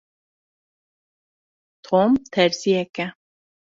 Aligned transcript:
Tom 1.81 2.13
terziyek 2.31 2.99
e. 2.99 3.07